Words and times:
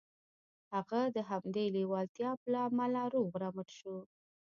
هغه 0.73 1.01
د 1.15 1.17
همدې 1.29 1.65
لېوالتیا 1.75 2.31
له 2.51 2.59
امله 2.67 3.01
روغ 3.13 3.29
رمټ 3.41 3.69
شو 3.79 3.95